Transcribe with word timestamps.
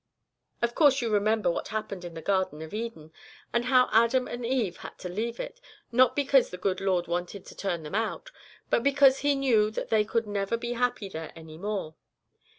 Of 0.63 0.73
course 0.73 0.99
you 1.03 1.11
remember 1.11 1.51
what 1.51 1.67
happened 1.67 2.03
in 2.03 2.15
the 2.15 2.23
Garden 2.23 2.63
of 2.63 2.73
Eden, 2.73 3.13
and 3.53 3.65
how 3.65 3.87
Adam 3.91 4.27
and 4.27 4.43
Eve 4.43 4.77
had 4.77 4.97
to 4.97 5.09
leave 5.09 5.39
it, 5.39 5.61
not 5.91 6.15
because 6.15 6.49
the 6.49 6.57
good 6.57 6.81
Lord 6.81 7.05
God 7.05 7.11
wanted 7.11 7.45
to 7.45 7.55
turn 7.55 7.83
them 7.83 7.93
out, 7.93 8.31
but 8.71 8.81
because 8.81 9.19
He 9.19 9.35
knew 9.35 9.69
that 9.69 9.89
they 9.89 10.03
could 10.03 10.25
never 10.25 10.57
be 10.57 10.73
happy 10.73 11.07
there 11.07 11.31
any 11.35 11.59
more. 11.59 11.93